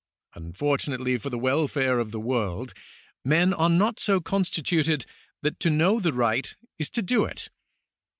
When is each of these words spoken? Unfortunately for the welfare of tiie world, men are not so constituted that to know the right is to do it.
Unfortunately 0.33 1.15
for 1.19 1.29
the 1.29 1.37
welfare 1.37 1.99
of 1.99 2.09
tiie 2.09 2.23
world, 2.23 2.73
men 3.23 3.53
are 3.53 3.69
not 3.69 3.99
so 3.99 4.19
constituted 4.19 5.05
that 5.43 5.59
to 5.59 5.69
know 5.69 5.99
the 5.99 6.11
right 6.11 6.55
is 6.79 6.89
to 6.89 7.03
do 7.03 7.23
it. 7.25 7.51